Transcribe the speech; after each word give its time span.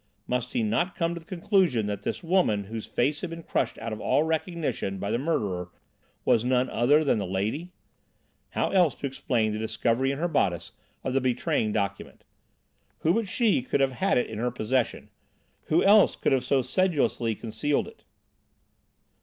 Must 0.25 0.53
he 0.53 0.63
not 0.63 0.95
come 0.95 1.13
to 1.13 1.19
the 1.19 1.27
conclusion 1.27 1.85
that 1.85 2.01
this 2.01 2.23
woman 2.23 2.63
whose 2.63 2.87
face 2.87 3.21
had 3.21 3.29
been 3.29 3.43
crushed 3.43 3.77
out 3.77 3.93
of 3.93 4.01
all 4.01 4.23
recognition 4.23 4.97
by 4.97 5.11
the 5.11 5.19
murderer 5.19 5.69
was 6.25 6.43
none 6.43 6.71
other 6.71 7.03
than 7.03 7.19
the 7.19 7.27
lady? 7.27 7.71
How 8.57 8.71
else 8.71 9.03
explain 9.03 9.53
the 9.53 9.59
discovery 9.59 10.11
in 10.11 10.17
her 10.17 10.27
bodice 10.27 10.71
of 11.03 11.13
the 11.13 11.21
betraying 11.21 11.71
document? 11.73 12.23
Who 13.01 13.13
but 13.13 13.27
she 13.27 13.61
could 13.61 13.79
have 13.79 13.91
had 13.91 14.17
it 14.17 14.25
in 14.27 14.39
her 14.39 14.49
possession? 14.49 15.11
Who 15.65 15.83
else 15.83 16.15
could 16.15 16.31
have 16.31 16.43
so 16.43 16.63
sedulously 16.63 17.35
concealed 17.35 17.87
it? 17.87 18.03